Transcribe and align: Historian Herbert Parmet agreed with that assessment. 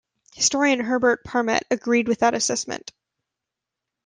Historian 0.33 0.79
Herbert 0.79 1.23
Parmet 1.23 1.61
agreed 1.69 2.07
with 2.07 2.21
that 2.21 2.33
assessment. 2.33 2.91